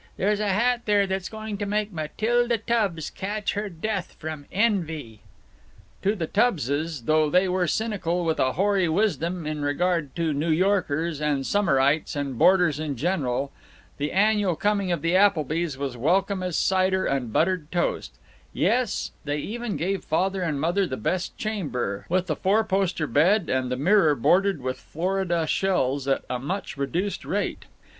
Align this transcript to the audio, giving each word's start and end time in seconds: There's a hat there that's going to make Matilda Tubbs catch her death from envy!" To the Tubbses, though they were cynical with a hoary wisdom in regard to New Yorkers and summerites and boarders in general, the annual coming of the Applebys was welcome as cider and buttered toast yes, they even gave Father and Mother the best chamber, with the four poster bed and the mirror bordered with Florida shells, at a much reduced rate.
There's 0.17 0.39
a 0.39 0.47
hat 0.47 0.81
there 0.85 1.05
that's 1.05 1.29
going 1.29 1.59
to 1.59 1.67
make 1.67 1.93
Matilda 1.93 2.57
Tubbs 2.57 3.11
catch 3.11 3.53
her 3.53 3.69
death 3.69 4.15
from 4.17 4.45
envy!" 4.51 5.21
To 6.01 6.15
the 6.15 6.25
Tubbses, 6.25 7.05
though 7.05 7.29
they 7.29 7.47
were 7.47 7.67
cynical 7.67 8.25
with 8.25 8.39
a 8.39 8.53
hoary 8.53 8.89
wisdom 8.89 9.45
in 9.45 9.61
regard 9.61 10.15
to 10.15 10.33
New 10.33 10.49
Yorkers 10.49 11.21
and 11.21 11.45
summerites 11.45 12.15
and 12.15 12.35
boarders 12.39 12.79
in 12.79 12.95
general, 12.97 13.51
the 13.97 14.11
annual 14.11 14.55
coming 14.55 14.91
of 14.91 15.03
the 15.03 15.15
Applebys 15.15 15.77
was 15.77 15.95
welcome 15.95 16.41
as 16.41 16.57
cider 16.57 17.05
and 17.05 17.31
buttered 17.31 17.71
toast 17.71 18.15
yes, 18.53 19.11
they 19.25 19.37
even 19.37 19.77
gave 19.77 20.03
Father 20.03 20.41
and 20.41 20.59
Mother 20.59 20.87
the 20.87 20.97
best 20.97 21.37
chamber, 21.37 22.07
with 22.09 22.25
the 22.25 22.35
four 22.35 22.63
poster 22.63 23.05
bed 23.05 23.49
and 23.51 23.69
the 23.71 23.77
mirror 23.77 24.15
bordered 24.15 24.63
with 24.63 24.79
Florida 24.79 25.45
shells, 25.45 26.07
at 26.07 26.23
a 26.27 26.39
much 26.39 26.75
reduced 26.75 27.23
rate. 27.23 27.65